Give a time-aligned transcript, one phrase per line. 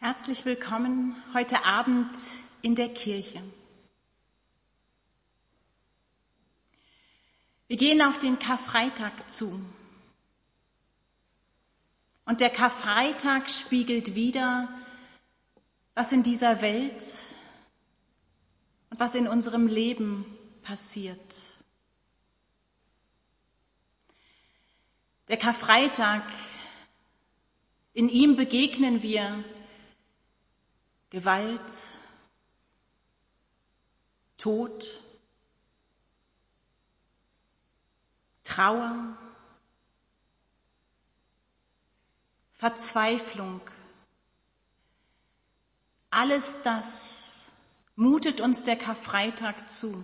[0.00, 2.12] Herzlich willkommen heute Abend
[2.62, 3.42] in der Kirche.
[7.66, 9.60] Wir gehen auf den Karfreitag zu.
[12.26, 14.68] Und der Karfreitag spiegelt wieder,
[15.96, 17.04] was in dieser Welt
[18.90, 20.24] und was in unserem Leben
[20.62, 21.34] passiert.
[25.26, 26.22] Der Karfreitag,
[27.94, 29.42] in ihm begegnen wir
[31.10, 31.72] Gewalt,
[34.36, 35.02] Tod,
[38.44, 39.16] Trauer,
[42.52, 43.60] Verzweiflung.
[46.10, 47.52] Alles das
[47.96, 50.02] mutet uns der Karfreitag zu.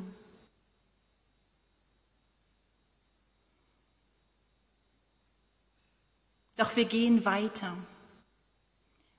[6.56, 7.76] Doch wir gehen weiter.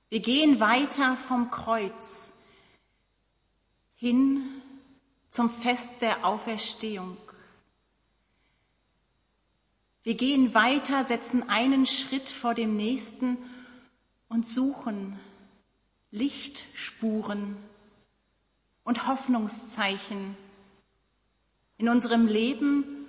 [0.08, 2.32] Wir gehen weiter vom Kreuz
[3.96, 4.62] hin
[5.30, 7.16] zum Fest der Auferstehung.
[10.02, 13.36] Wir gehen weiter, setzen einen Schritt vor dem nächsten
[14.28, 15.18] und suchen
[16.12, 17.56] Lichtspuren
[18.84, 20.36] und Hoffnungszeichen
[21.78, 23.08] in unserem Leben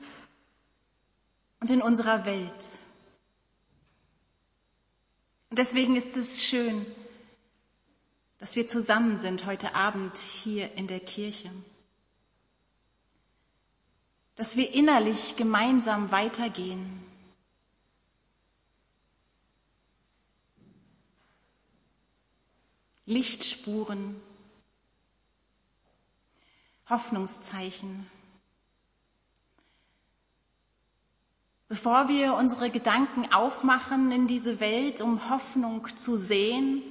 [1.60, 2.80] und in unserer Welt.
[5.50, 6.86] Und deswegen ist es schön,
[8.40, 11.52] dass wir zusammen sind heute Abend hier in der Kirche.
[14.36, 17.04] Dass wir innerlich gemeinsam weitergehen.
[23.06, 24.22] Lichtspuren,
[26.90, 28.06] Hoffnungszeichen.
[31.70, 36.82] Bevor wir unsere Gedanken aufmachen in diese Welt, um Hoffnung zu sehen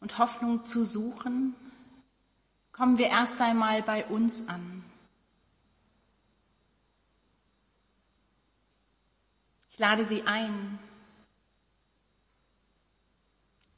[0.00, 1.54] und Hoffnung zu suchen,
[2.72, 4.84] kommen wir erst einmal bei uns an.
[9.70, 10.78] Ich lade Sie ein,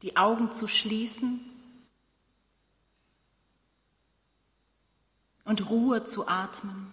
[0.02, 1.40] die Augen zu schließen
[5.44, 6.92] und Ruhe zu atmen.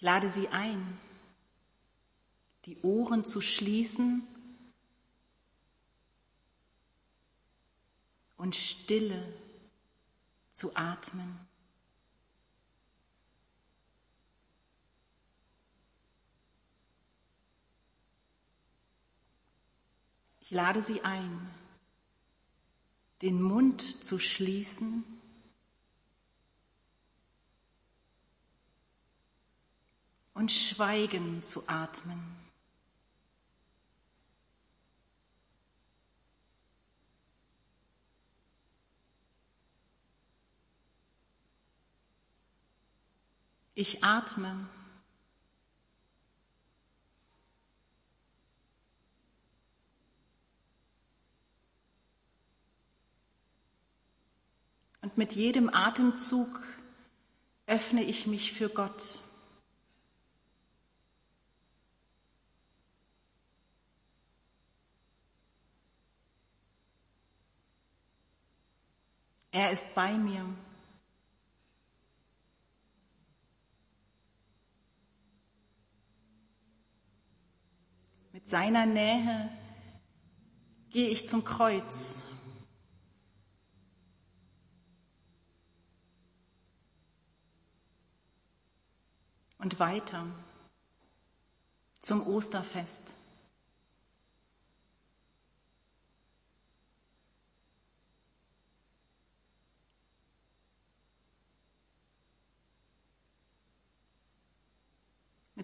[0.00, 0.98] Ich lade Sie ein,
[2.64, 4.26] die Ohren zu schließen
[8.38, 9.22] und Stille
[10.52, 11.38] zu atmen.
[20.40, 21.54] Ich lade Sie ein,
[23.20, 25.04] den Mund zu schließen
[30.40, 32.18] und Schweigen zu atmen.
[43.74, 44.66] Ich atme.
[55.02, 56.48] Und mit jedem Atemzug
[57.66, 59.20] öffne ich mich für Gott.
[69.52, 70.44] Er ist bei mir.
[78.32, 79.50] Mit seiner Nähe
[80.90, 82.22] gehe ich zum Kreuz.
[89.58, 90.24] Und weiter
[92.00, 93.18] zum Osterfest.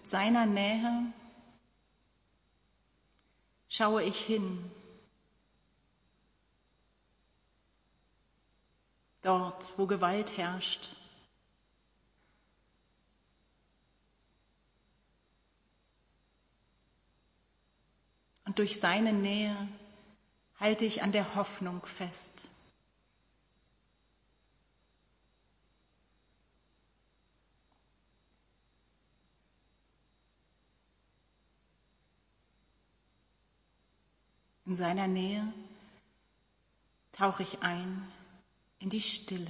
[0.07, 1.11] Seiner Nähe
[3.67, 4.71] schaue ich hin.
[9.21, 10.95] Dort, wo Gewalt herrscht.
[18.45, 19.67] Und durch seine Nähe
[20.57, 22.47] halte ich an der Hoffnung fest.
[34.67, 35.47] In seiner Nähe
[37.13, 38.05] tauche ich ein
[38.79, 39.49] in die Stille.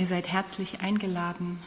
[0.00, 1.58] Ihr seid herzlich eingeladen,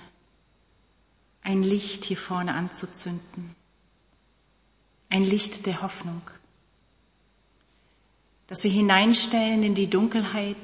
[1.43, 3.55] ein Licht hier vorne anzuzünden.
[5.07, 6.23] Ein Licht der Hoffnung,
[8.47, 10.57] das wir hineinstellen in die Dunkelheit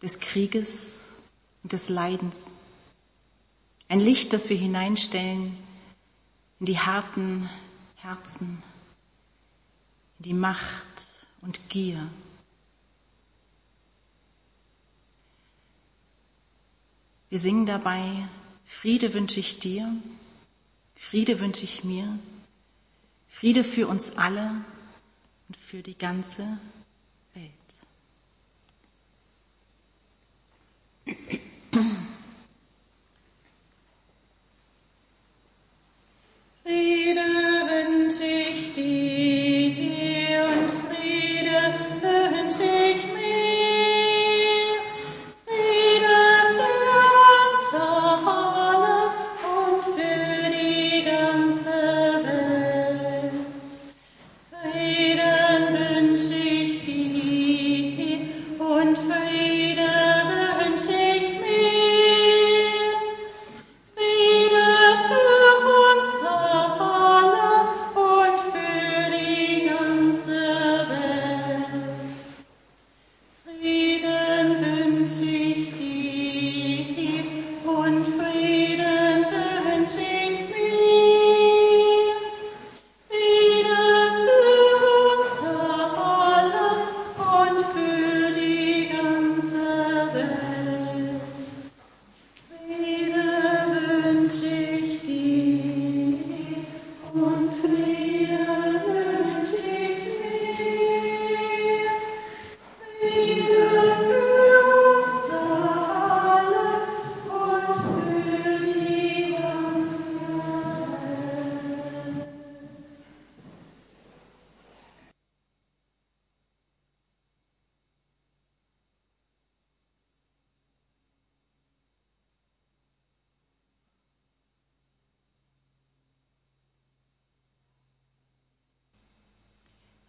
[0.00, 1.16] des Krieges
[1.64, 2.54] und des Leidens.
[3.88, 5.56] Ein Licht, das wir hineinstellen
[6.60, 7.50] in die harten
[7.96, 8.62] Herzen,
[10.20, 12.08] in die Macht und Gier.
[17.30, 18.28] Wir singen dabei,
[18.66, 19.96] Friede wünsche ich dir,
[20.96, 22.18] Friede wünsche ich mir,
[23.28, 24.64] Friede für uns alle
[25.46, 26.58] und für die ganze
[27.34, 27.52] Welt.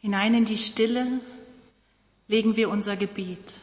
[0.01, 1.21] Hinein in die Stille
[2.31, 3.59] legen wir unser Gebet.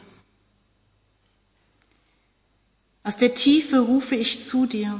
[3.03, 4.99] Aus der Tiefe rufe ich zu dir.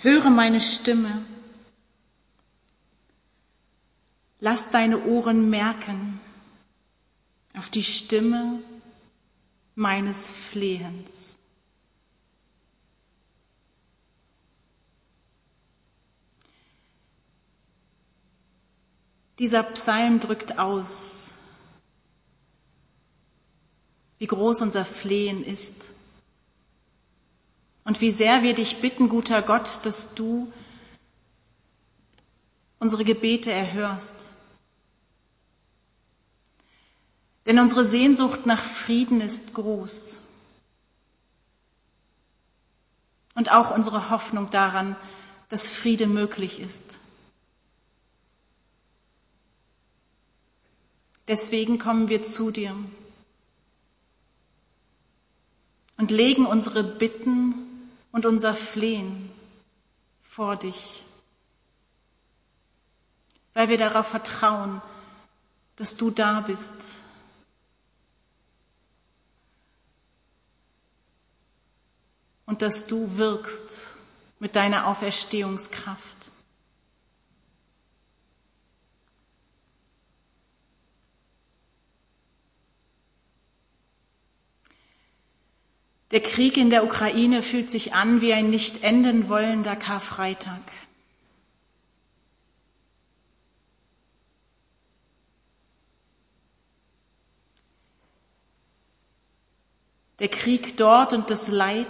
[0.00, 1.26] Höre meine Stimme.
[4.40, 6.20] Lass deine Ohren merken
[7.54, 8.62] auf die Stimme
[9.74, 11.27] meines Flehens.
[19.38, 21.38] Dieser Psalm drückt aus,
[24.18, 25.94] wie groß unser Flehen ist
[27.84, 30.52] und wie sehr wir dich bitten, guter Gott, dass du
[32.80, 34.34] unsere Gebete erhörst.
[37.46, 40.20] Denn unsere Sehnsucht nach Frieden ist groß.
[43.34, 44.96] Und auch unsere Hoffnung daran,
[45.48, 47.00] dass Friede möglich ist.
[51.28, 52.74] Deswegen kommen wir zu dir
[55.98, 57.54] und legen unsere Bitten
[58.12, 59.30] und unser Flehen
[60.22, 61.04] vor dich,
[63.52, 64.80] weil wir darauf vertrauen,
[65.76, 67.02] dass du da bist.
[72.46, 73.96] Und dass du wirkst
[74.38, 76.30] mit deiner Auferstehungskraft.
[86.10, 90.62] Der Krieg in der Ukraine fühlt sich an wie ein nicht enden wollender Karfreitag.
[100.18, 101.86] Der Krieg dort und das Leid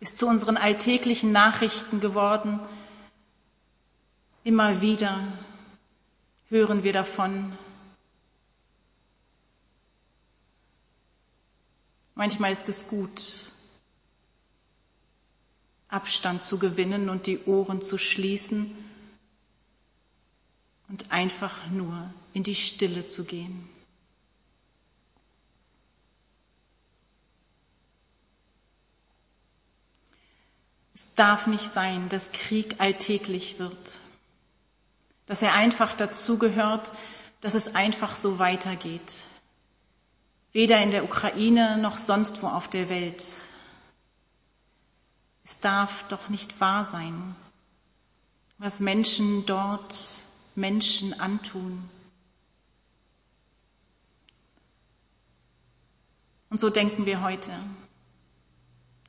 [0.00, 2.60] ist zu unseren alltäglichen Nachrichten geworden.
[4.44, 5.18] Immer wieder
[6.48, 7.58] hören wir davon,
[12.16, 13.52] Manchmal ist es gut,
[15.88, 18.74] Abstand zu gewinnen und die Ohren zu schließen
[20.88, 23.68] und einfach nur in die Stille zu gehen.
[30.94, 34.00] Es darf nicht sein, dass Krieg alltäglich wird,
[35.26, 36.90] dass er einfach dazugehört,
[37.42, 39.12] dass es einfach so weitergeht.
[40.56, 43.22] Weder in der Ukraine noch sonst wo auf der Welt.
[45.44, 47.36] Es darf doch nicht wahr sein,
[48.56, 49.94] was Menschen dort
[50.54, 51.86] Menschen antun.
[56.48, 57.52] Und so denken wir heute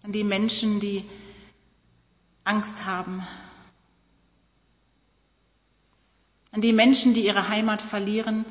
[0.03, 1.09] an die Menschen, die
[2.43, 3.25] Angst haben,
[6.51, 8.43] an die Menschen, die ihre Heimat verlieren,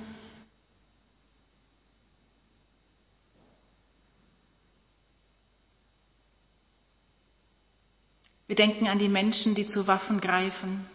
[8.46, 10.86] Wir denken an die Menschen, die zu Waffen greifen.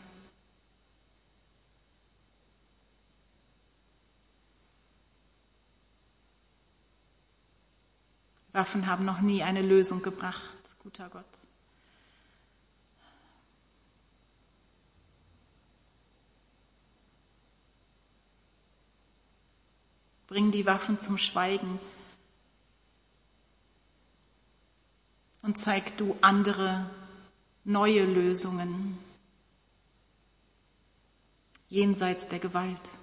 [8.54, 11.26] Waffen haben noch nie eine Lösung gebracht, guter Gott.
[20.28, 21.80] Bring die Waffen zum Schweigen
[25.42, 26.90] und zeig du andere
[27.64, 28.98] neue Lösungen
[31.70, 33.00] jenseits der Gewalt.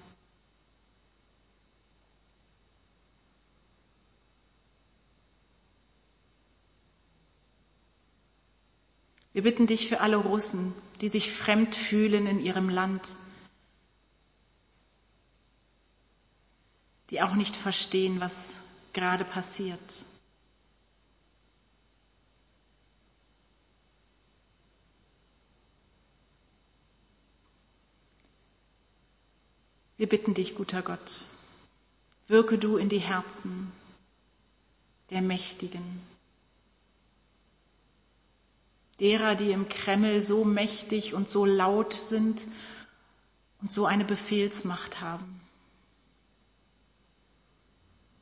[9.33, 13.15] Wir bitten dich für alle Russen, die sich fremd fühlen in ihrem Land,
[17.11, 18.63] die auch nicht verstehen, was
[18.93, 19.79] gerade passiert.
[29.99, 31.27] Wir bitten dich, guter Gott,
[32.29, 33.73] wirke du in die Herzen
[35.11, 35.83] der Mächtigen,
[39.01, 42.47] derer, die im Kreml so mächtig und so laut sind
[43.61, 45.41] und so eine Befehlsmacht haben.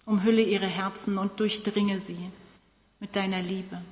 [0.07, 2.31] Umhülle ihre Herzen und durchdringe sie
[3.01, 3.83] mit deiner Liebe.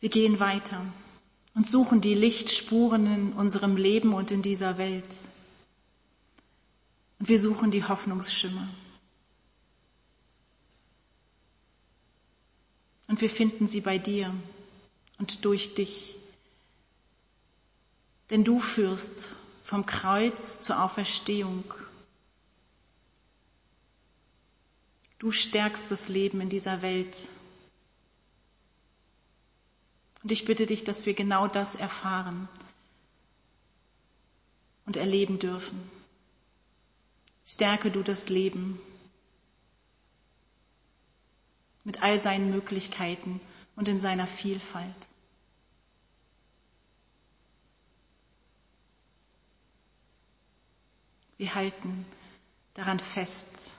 [0.00, 0.84] Wir gehen weiter
[1.54, 5.28] und suchen die Lichtspuren in unserem Leben und in dieser Welt.
[7.18, 8.66] Und wir suchen die Hoffnungsschimmer.
[13.08, 14.34] Und wir finden sie bei dir
[15.18, 16.16] und durch dich.
[18.30, 21.64] Denn du führst vom Kreuz zur Auferstehung.
[25.18, 27.28] Du stärkst das Leben in dieser Welt
[30.22, 32.48] und ich bitte dich, dass wir genau das erfahren
[34.86, 35.90] und erleben dürfen.
[37.46, 38.80] Stärke du das Leben
[41.84, 43.40] mit all seinen Möglichkeiten
[43.76, 45.08] und in seiner Vielfalt.
[51.38, 52.04] Wir halten
[52.74, 53.78] daran fest,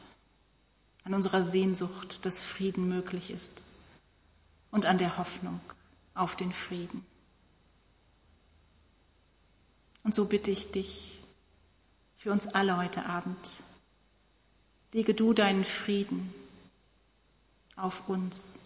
[1.03, 3.63] an unserer Sehnsucht, dass Frieden möglich ist
[4.71, 5.59] und an der Hoffnung
[6.21, 7.03] auf den Frieden.
[10.03, 11.19] Und so bitte ich dich
[12.17, 13.39] für uns alle heute Abend,
[14.93, 16.31] lege du deinen Frieden
[17.75, 18.59] auf uns.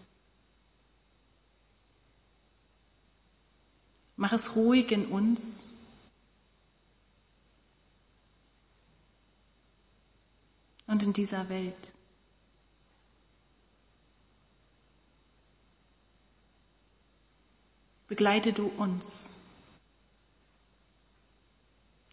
[4.16, 5.72] Mach es ruhig in uns.
[10.86, 11.95] Und in dieser Welt.
[18.08, 19.34] Begleite du uns.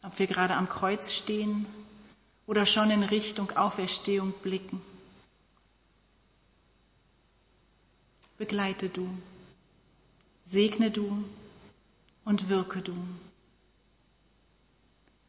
[0.02, 1.66] Ob wir gerade am Kreuz stehen
[2.46, 4.82] oder schon in Richtung Auferstehung blicken.
[8.38, 9.08] Begleite du,
[10.46, 11.24] segne du
[12.26, 12.96] und wirke du.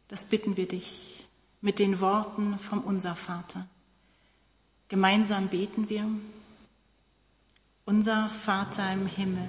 [0.08, 1.26] Das bitten wir dich
[1.60, 3.66] mit den Worten vom Unser Vater.
[4.88, 6.08] Gemeinsam beten wir.
[7.84, 9.48] Unser Vater im Himmel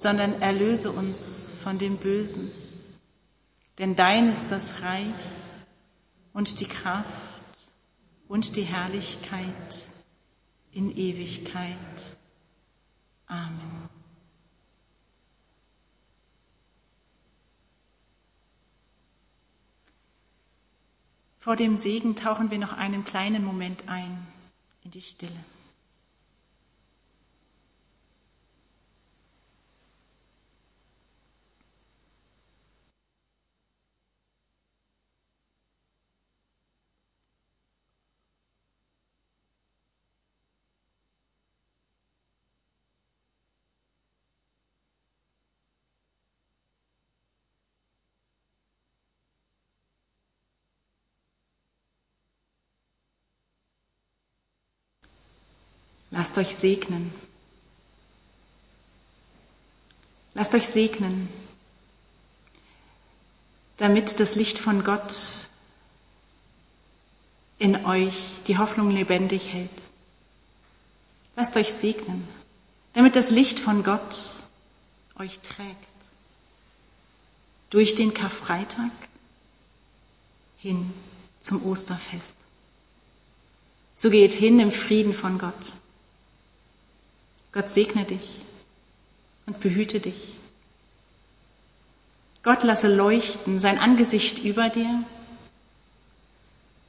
[0.00, 2.50] sondern erlöse uns von dem Bösen.
[3.76, 5.22] Denn dein ist das Reich
[6.32, 7.04] und die Kraft
[8.26, 9.88] und die Herrlichkeit
[10.72, 12.16] in Ewigkeit.
[13.26, 13.90] Amen.
[21.38, 24.26] Vor dem Segen tauchen wir noch einen kleinen Moment ein
[24.82, 25.44] in die Stille.
[56.10, 57.12] Lasst euch segnen.
[60.34, 61.28] Lasst euch segnen,
[63.76, 65.14] damit das Licht von Gott
[67.58, 68.14] in euch
[68.46, 69.70] die Hoffnung lebendig hält.
[71.36, 72.26] Lasst euch segnen,
[72.94, 74.16] damit das Licht von Gott
[75.16, 75.76] euch trägt.
[77.70, 78.90] Durch den Karfreitag
[80.58, 80.92] hin
[81.40, 82.34] zum Osterfest.
[83.94, 85.72] So geht hin im Frieden von Gott.
[87.52, 88.42] Gott segne dich
[89.46, 90.36] und behüte dich.
[92.42, 95.04] Gott lasse leuchten sein Angesicht über dir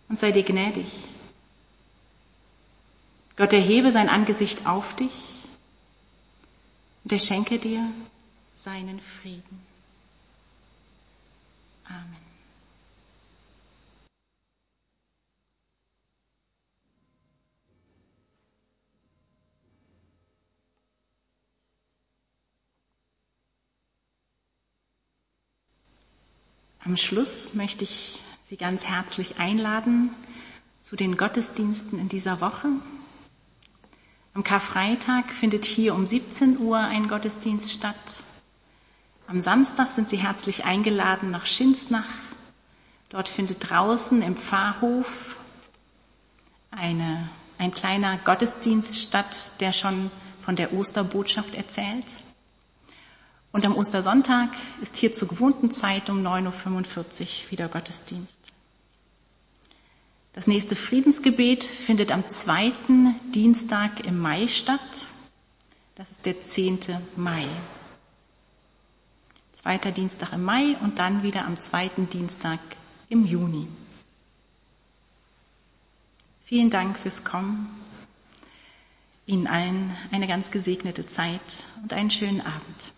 [0.07, 0.87] und sei dir gnädig.
[3.35, 5.11] Gott erhebe sein Angesicht auf dich
[7.03, 7.85] und er schenke dir
[8.55, 9.65] seinen Frieden.
[11.85, 12.30] Amen.
[26.83, 30.09] Am Schluss möchte ich Sie ganz herzlich einladen
[30.81, 32.69] zu den Gottesdiensten in dieser Woche.
[34.33, 37.95] Am Karfreitag findet hier um 17 Uhr ein Gottesdienst statt.
[39.27, 42.09] Am Samstag sind Sie herzlich eingeladen nach Schinsnach.
[43.09, 45.37] Dort findet draußen im Pfarrhof
[46.71, 52.07] eine, ein kleiner Gottesdienst statt, der schon von der Osterbotschaft erzählt.
[53.51, 54.49] Und am Ostersonntag
[54.81, 58.39] ist hier zur gewohnten Zeit um 9.45 Uhr wieder Gottesdienst.
[60.33, 65.07] Das nächste Friedensgebet findet am zweiten Dienstag im Mai statt.
[65.95, 66.79] Das ist der 10.
[67.17, 67.45] Mai.
[69.51, 72.59] Zweiter Dienstag im Mai und dann wieder am zweiten Dienstag
[73.09, 73.67] im Juni.
[76.43, 77.69] Vielen Dank fürs Kommen.
[79.25, 81.41] Ihnen allen eine ganz gesegnete Zeit
[81.83, 82.93] und einen schönen Abend.